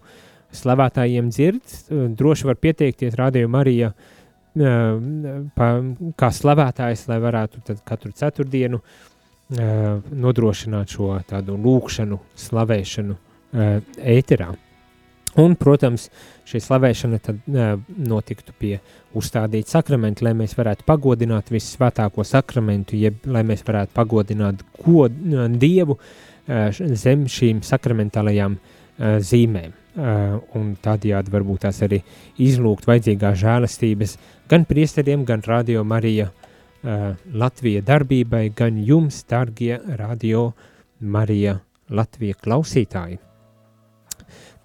[0.55, 4.11] slavētājiem dzird, uh, droši var pieteikties Radio Marija uh,
[4.57, 8.83] kā slavētājs, lai varētu katru ceturtdienu
[9.53, 13.17] nodrošināt šo tādu lūkšanu, slavēšanu
[14.17, 14.53] ēterā.
[15.41, 16.11] Un, protams,
[16.45, 17.39] šī slavēšana tad
[17.97, 18.75] notiktu pie
[19.17, 25.17] uzstādīta sakramenta, lai mēs varētu pagodināt visvētāko sakramentu, jeb lai mēs varētu pagodināt god,
[25.57, 25.97] Dievu
[27.01, 28.59] zem šīm sakramentālajām
[29.01, 29.73] zīmēm.
[30.57, 32.03] Un tādējādi varbūt tās arī
[32.41, 34.17] izlūgt vajadzīgās žēlastības
[34.53, 40.51] gan priesteriem, gan radio Marija uh, Latvija darbībai, gan jums, dargie radio
[41.01, 41.57] Marija
[41.89, 43.17] Latvija klausītāji.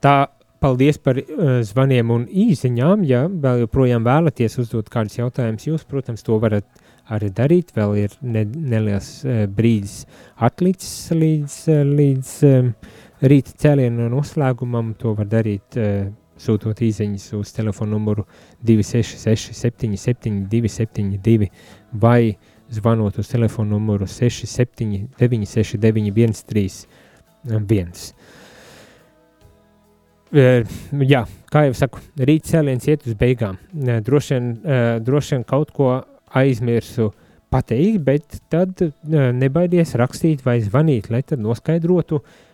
[0.03, 0.15] Tā
[0.59, 6.25] paldies par uh, zvaniem un īsiņām, ja vēl joprojām vēlaties uzdot kādus jautājumus, jūs, protams,
[6.27, 6.67] to varat
[7.07, 10.01] arī darīt, vēl ir ne, neliels uh, brīdis
[10.35, 11.59] atlicis līdz,
[11.95, 12.73] līdz um,
[13.23, 16.09] rīta cēlienu noslēgumam, to var darīt uh,
[16.41, 18.25] sūtot īsiņas uz telefona numuru
[18.65, 21.49] 266, 77, 272
[21.93, 22.37] vai
[22.73, 28.13] zvanot uz telefona numuru 67, 969, 131.
[31.07, 33.55] Jā, kā jau saku, rīt cēliens iet uz beigām.
[33.71, 34.49] Droši vien,
[35.07, 35.93] droši vien kaut ko
[36.35, 37.13] aizmirsu
[37.47, 42.46] pateikt, bet tad nebaidies rakstīt vai zvanīt, lai tad noskaidrotu, uh,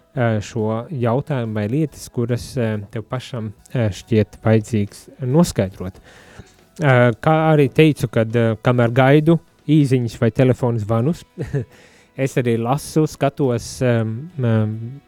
[0.45, 2.51] šo jautājumu vai lietas, kuras
[2.93, 5.97] tev pašam šķiet vajadzīgs noskaidrot.
[6.77, 9.39] Kā arī teicu, kad kamēr gaidu
[9.69, 11.23] īziņas vai telefonu zvanus,
[12.25, 13.71] es arī lasu, skatos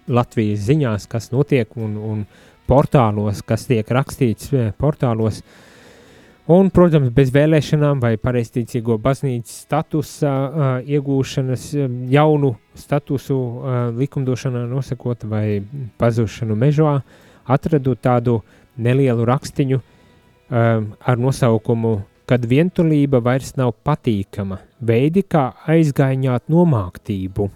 [0.08, 2.26] Latvijas ziņās, kas notiek un, un
[2.66, 4.49] portālos, kas tiek rakstīts
[4.82, 5.75] portālos, uh,
[6.46, 11.64] Un, protams, bez vēlēšanām vai pareizticīgo baznīcas statusa uh, iegūšanas,
[12.12, 15.64] jaunu statusu uh, likumdošanā nosakot vai
[15.98, 17.00] pazušanu mežā,
[17.50, 18.36] atradu tādu
[18.78, 19.88] nelielu rakstiņu uh,
[20.86, 21.96] ar nosaukumu,
[22.30, 27.48] kad vientulība vairs nav patīkama, veidi kā aizgaiņāt nomāktību.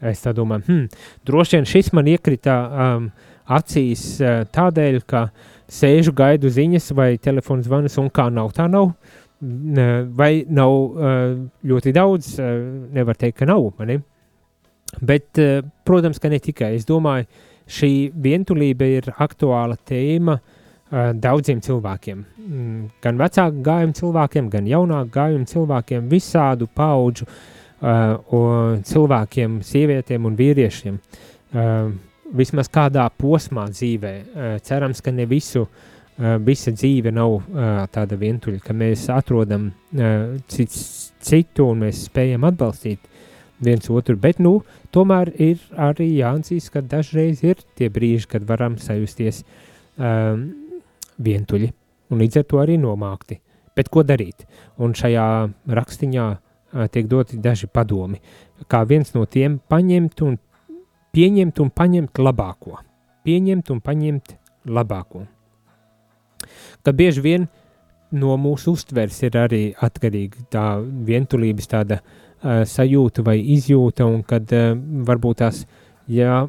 [0.00, 0.88] Es tā domāju, hmm,
[1.28, 3.10] droši vien šis man iekrita um,
[3.52, 8.68] acīs uh, tādēļ, ka uh, sēžu, gaidu ziņas vai telefonu zvanus, un kā nav, tā
[8.70, 8.92] nav.
[10.16, 10.72] Vai nav
[11.66, 12.36] ļoti daudz,
[12.96, 13.66] nevar teikt, ka nav.
[13.78, 13.98] Mani?
[15.02, 15.36] Bet,
[15.84, 16.72] protams, ka ne tikai.
[16.78, 17.26] Es domāju,
[17.66, 20.38] šī vientulība ir aktuāla tēma
[21.18, 22.24] daudziem cilvēkiem.
[23.02, 27.26] Gan vecāku gājumu cilvēkiem, gan jaunāku gājumu cilvēkiem, visādu paudžu
[28.86, 31.00] cilvēkiem, sievietēm un vīriešiem
[32.34, 34.14] vismaz kādā posmā dzīvē.
[34.66, 35.70] Cerams, ka ne visu uh,
[36.44, 37.42] visa dzīve nav uh,
[37.92, 39.70] tāda vientuļa, ka mēs atrodam
[40.48, 43.00] cits, citu un mēs spējam atbalstīt
[43.60, 44.62] viens otru, bet nu,
[44.92, 49.42] tomēr ir arī jāatzīst, ka dažreiz ir tie brīži, kad varam sajusties
[49.96, 50.48] um,
[51.16, 51.70] vientuļi
[52.12, 53.40] un līdz ar to arī nomākti.
[53.76, 54.46] Bet ko darīt?
[54.80, 55.28] Un šajā
[55.68, 58.20] rakstiņā uh, tiek doti daži padomi,
[58.68, 60.38] kā viens no tiem paņemt un
[61.16, 62.76] pieņemt un paņemt labāko.
[63.24, 64.34] Pieņemt un paņemt
[64.68, 65.24] labāko.
[66.84, 67.46] Ka bieži vien
[68.14, 70.66] no mūsu uztveres ir arī atkarīga tā
[71.08, 74.76] vientulības tāda uh, sajūta vai izjūta, un kad uh,
[75.08, 75.64] varbūt tās,
[76.06, 76.44] ja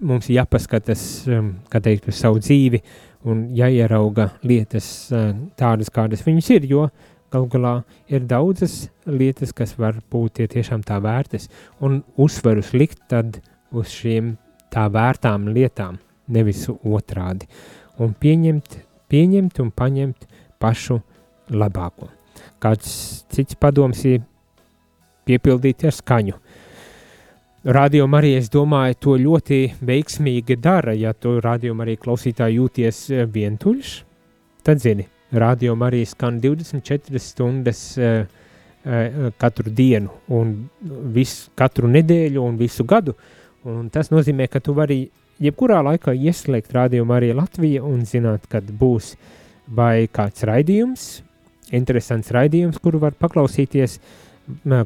[0.00, 2.82] mums jāpaskatās, um, kā teikt, par savu dzīvi,
[3.28, 6.88] un jāierauga lietas uh, tādas, kādas viņas ir, jo
[7.28, 7.74] galu galā
[8.08, 11.50] ir daudzas lietas, kas var būt tiešām tā vērtas,
[11.84, 13.42] un uzsverus likt tad
[13.72, 14.34] uz šīm
[14.72, 15.98] tā vērtām lietām,
[16.28, 17.48] nevis otrādi,
[17.98, 20.28] un pieņemt, pieņemt un paņemt
[20.60, 21.00] pašu
[21.50, 22.10] labāko.
[22.62, 24.22] Kāds cits padoms ir
[25.28, 26.36] piepildīt ar skaņu.
[27.68, 30.94] Radio arī, es domāju, to ļoti veiksmīgi dara.
[30.96, 33.00] Ja tu radio arī klausītāji jūties
[33.34, 33.94] vientuļš,
[34.64, 40.54] tad zini, radio arī skan 24 stundas uh, uh, katru dienu un
[41.12, 43.16] visu, katru nedēļu un visu gadu.
[43.68, 45.02] Un tas nozīmē, ka tu vari
[45.42, 49.14] jebkurā laikā ieslēgt radio arī Latviju un zināt, kad būs
[49.68, 51.08] vai kāds raidījums,
[51.76, 53.98] interesants raidījums, kuru var paklausīties,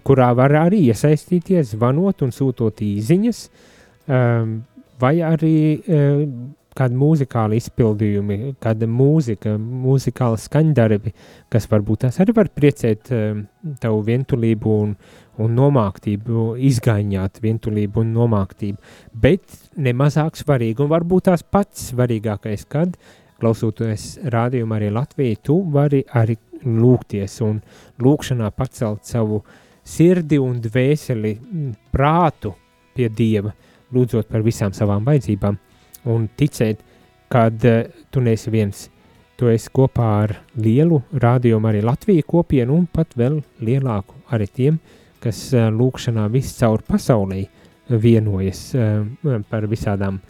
[0.03, 3.45] kurā var arī iesaistīties, zvanot un sūtot īziņas,
[4.11, 4.57] um,
[4.99, 6.35] vai arī um,
[6.77, 11.13] kādi mūzikāli izpildījumi, kāda mūzika, mūzikāla skaņdarbi,
[11.53, 13.43] kas varbūt tās arī var priecēt um,
[13.83, 14.95] tavu vientulību un,
[15.43, 18.95] un nomāktību, izgaņāt vientulību un nomāktību,
[19.25, 22.97] bet nemazāk svarīgi un varbūt tās pats svarīgākais, kad
[23.43, 27.59] klausoties rādījumu arī Latviju, tu vari arī lūgties un
[28.03, 29.43] lūkšanā pacelt savu
[29.83, 31.35] sirdi un dvēseli,
[31.93, 32.55] prātu
[32.95, 33.51] pie Dieva,
[33.93, 35.59] lūdzot par visām savām vajadzībām
[36.11, 36.83] un ticēt,
[37.33, 38.89] kad uh, tu neesi viens.
[39.39, 44.79] Tu esi kopā ar lielu rādījumu arī Latviju kopienu un pat vēl lielāku arī tiem,
[45.23, 47.43] kas uh, lūkšanā viscaur pasaulē
[48.03, 50.23] vienojas uh, par visādām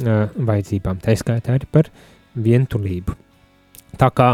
[0.00, 1.88] vajadzībām, tā skaitā arī par
[2.38, 3.16] vientulību.
[4.00, 4.28] Tā kā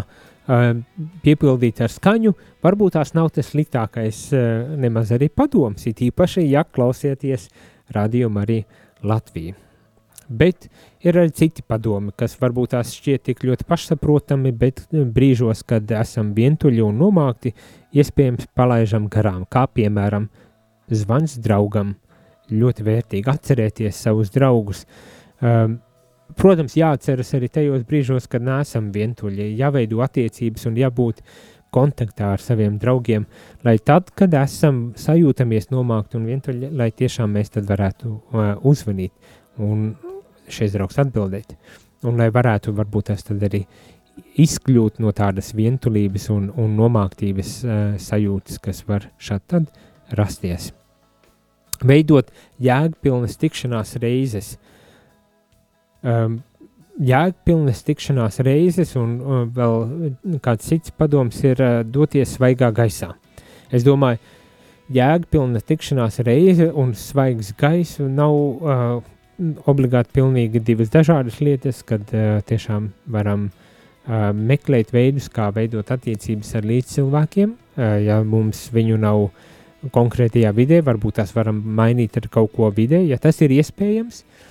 [1.24, 4.20] piepildīt ar skaņu, varbūt tās nav tas sliktākais
[4.78, 7.48] nemaz arī padoms, it īpaši, ja klausieties
[7.96, 8.60] radiomu arī
[9.02, 9.65] Latviju.
[10.28, 10.66] Bet
[11.06, 16.32] ir arī citi padomi, kas varbūt tās šķiet tik ļoti pašsaprotami, bet brīžos, kad esam
[16.36, 17.54] vientuļi un nomākti,
[17.96, 20.28] iespējams palaižam garām, kā piemēram
[20.90, 21.94] zvans draugam,
[22.50, 24.84] ļoti vērtīgi atcerēties savus draugus,
[25.42, 25.80] um,
[26.34, 31.22] Protams, jāatceras arī tajos brīžos, kad neesam vientuļi, jāveido attiecības un jābūt
[31.74, 33.26] kontaktā ar saviem draugiem,
[33.66, 39.12] lai tad, kad esam sajūtamies nomākti un vientuļi, lai tiešām mēs tad varētu uh, uzvanīt
[39.62, 39.92] un
[40.52, 41.56] šis draugs atbildēt.
[42.06, 43.64] Un lai varētu varbūt tas tad arī
[44.40, 49.70] izkļūt no tādas vientulības un, un nomāktības uh, sajūtas, kas var šādi tad
[50.16, 50.70] rasties.
[51.84, 52.30] Veidot
[52.62, 54.54] jēgpilnas tikšanās reizes,
[56.00, 56.38] um,
[56.96, 63.12] jēgpilnas tikšanās reizes, un uh, vēl kāds cits padoms ir uh, doties svaigā gaisā.
[63.72, 64.22] Es domāju,
[64.92, 69.02] jēgpilna tikšanās reize un svaigs gaiss nav uh,
[69.68, 76.54] obligāti pilnīgi divas dažādas lietas, kad uh, tiešām varam uh, meklēt veidus, kā veidot attiecības
[76.56, 79.28] ar līdzcilvēkiem, uh, ja mums viņu nav
[79.92, 84.46] konkrētajā vidē, varbūt tās varam mainīt ar kaut ko vidē, ja tas ir iespējams, uh,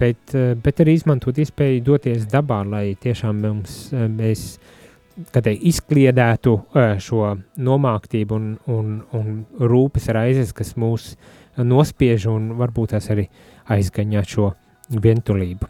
[0.00, 4.58] bet, bet arī izmantot iespēju doties dabā, lai tiešām mums, mēs
[5.32, 6.56] te, izkliedētu
[7.02, 11.14] šo nomāktību un, un, un rūpes raizes, kas mūs
[11.60, 13.26] nospiež un varbūt tās arī
[13.70, 14.52] aizgaņā šo
[14.90, 15.68] vientulību.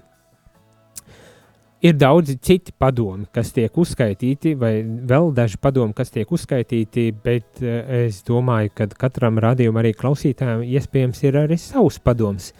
[1.80, 7.62] Ir daudzi citi padomi, kas tiek uzskaitīti, vai vēl daži padomi, kas tiek uzskaitīti, bet
[7.64, 12.50] es domāju, ka katram radījumam arī klausītājam iespējams ir arī savs padoms,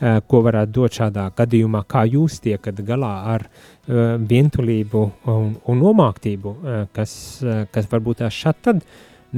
[0.00, 5.82] Eh, ko varētu dot šādā gadījumā, kā jūs tiekat galā ar uh, vientulību un, un
[5.84, 6.52] nomāktību,
[6.96, 7.12] kas,
[7.68, 8.78] kas varbūt tās šādi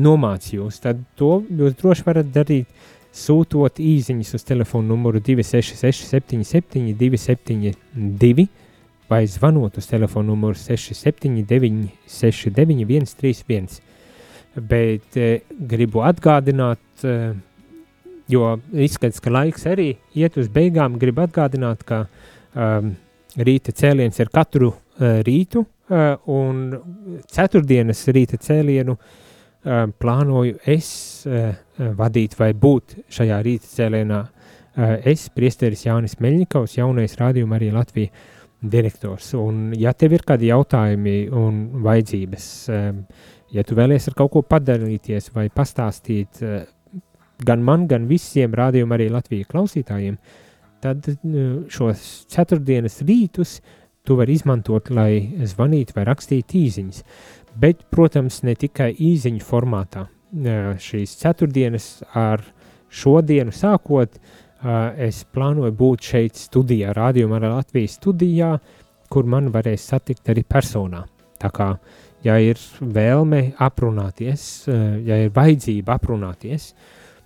[0.06, 2.70] nomāc jūs, tad to jūs droši varat darīt,
[3.12, 8.48] sūtot īziņas uz telefonu numuru 266 77 272
[9.12, 13.80] vai zvanot uz telefonu numuru 679 69 131.
[14.56, 17.34] Bet eh, gribu atgādināt, eh,
[18.32, 20.96] jo izskatās, ka laiks arī iet uz beigām.
[21.00, 22.06] Gribu atgādināt, ka
[22.54, 22.94] um,
[23.36, 24.72] rīta cēliens ir katru
[25.26, 25.64] rītu,
[26.32, 26.58] un
[27.32, 28.94] ceturtdienas rīta cēlienu
[30.00, 30.90] plānoju es
[31.78, 34.20] vadīt vai būt šajā rīta cēlienā.
[35.08, 38.12] Es, priesteris Jānis Meļņikovs, jaunais rādījuma arī Latvija
[38.62, 39.32] direktors.
[39.36, 42.46] Un ja tev ir kādi jautājumi un vajadzības,
[43.52, 46.40] ja tu vēlies ar kaut ko padalīties vai pastāstīt
[47.42, 50.16] gan man, gan visiem rādījuma arī Latvijas klausītājiem,
[50.82, 51.06] tad
[51.72, 53.58] šos ceturtdienas rītus
[54.06, 57.04] tu vari izmantot, lai zvanītu vai rakstītu īziņas.
[57.62, 60.06] Bet, protams, ne tikai īziņu formātā.
[60.32, 62.40] Šīs ceturtdienas ar
[62.88, 64.14] šodienu sākot,
[64.96, 68.54] es plānoju būt šeit studijā, rādījumā ar Latvijas studijā,
[69.12, 71.02] kur man varēs satikt arī personā.
[71.42, 71.68] Tā kā,
[72.24, 74.64] ja ir vēlme aprunāties,
[75.04, 76.70] ja ir vajadzība aprunāties,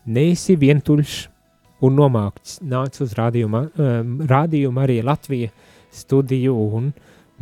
[0.07, 1.17] neesi vientuļš
[1.87, 3.63] un nomākts, nāc uz rādījumu,
[4.27, 5.53] rādījumu arī Latvija
[5.95, 6.91] studiju un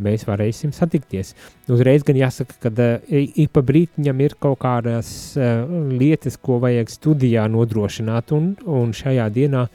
[0.01, 1.33] mēs varēsim satikties.
[1.71, 6.91] Uzreiz gan jāsaka, ka uh, ik pa brītiņam ir kaut kādas uh, lietas, ko vajag
[6.91, 9.65] studijā nodrošināt, un, un šajā dienā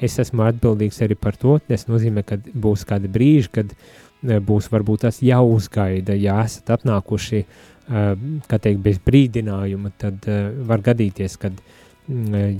[0.00, 1.58] es esmu atbildīgs arī par to.
[1.68, 7.44] Tas nozīmē, ka būs kādi brīži, kad uh, būs varbūt tas jāuzgaida, ja esat atnākuši,
[7.44, 8.14] uh,
[8.50, 11.76] kā teikt, bez brīdinājuma, tad uh, var gadīties, kad uh,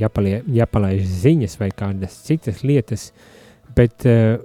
[0.01, 3.11] jāpalie, jāpalaiž ziņas vai kādas citas lietas,
[3.77, 4.39] bet uh,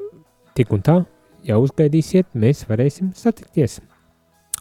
[0.55, 1.01] tik un tā
[1.46, 3.80] ja uzgaidīsiet, mēs varēsim satikties.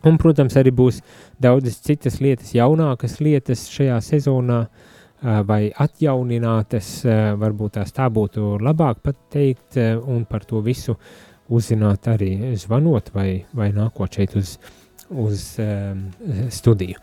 [0.04, 1.00] Un, protams, arī būs
[1.40, 4.66] daudzas citas lietas, jaunākas lietas šajā sezonā,
[5.48, 6.88] vai atjauninātas,
[7.40, 10.98] varbūt tās tā būtu labāk pateikt, un par to visu
[11.48, 14.58] uzzināt arī zvanot vai, vai nākot šeit uz,
[15.08, 16.04] uz um,
[16.52, 17.00] studiju.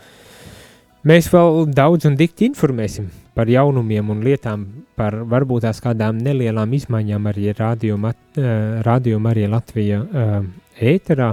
[1.01, 6.75] Mēs vēl daudz un dikti informēsim par jaunumiem un lietām, par varbūt tās kādām nelielām
[6.77, 8.51] izmaiņām arī rādījuma, uh,
[8.85, 10.35] rādījuma arī Latvija uh,
[10.77, 11.31] ēterā.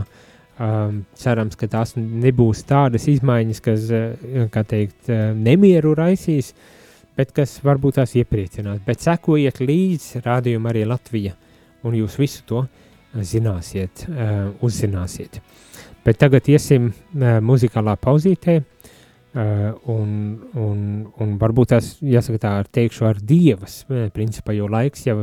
[0.58, 3.84] Um, cerams, ka tās nebūs tādas izmaiņas, kas,
[4.50, 5.06] kā teikt,
[5.38, 6.48] nemieru raisīs,
[7.14, 8.80] bet kas varbūt tās iepriecinās.
[8.86, 11.36] Bet sekojiet līdzi rādījuma arī Latvija,
[11.86, 12.64] un jūs visu to
[13.14, 14.02] zināsiet,
[14.66, 15.38] uzzināsiet.
[16.02, 18.58] Bet tagad iesim muzikālā pauzītē,
[19.34, 20.10] uh, un,
[20.54, 20.80] un,
[21.20, 23.82] un varbūt tas jāsaka tā, ar teikšu ar dievas,
[24.14, 25.22] principā, jo laiks jau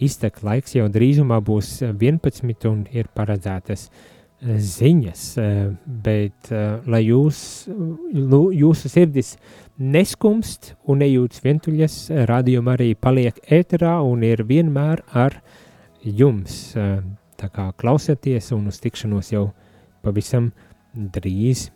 [0.00, 3.88] iztek, laiks jau drīzumā būs 11 un ir paredzētas
[4.40, 5.22] ziņas,
[5.84, 6.48] bet
[6.88, 7.40] lai jūs,
[8.56, 9.34] jūsu sirdis
[9.76, 11.96] neskumst un nejūtas vientuļas,
[12.28, 15.42] rādījuma arī paliek ēterā un ir vienmēr ar
[16.00, 16.72] jums.
[17.40, 19.50] Tā kā klausieties un uz tikšanos jau
[20.04, 20.50] pavisam
[20.94, 21.68] drīz